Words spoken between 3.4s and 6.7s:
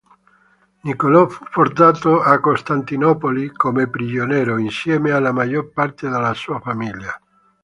come prigioniero, insieme alla maggior parte della sua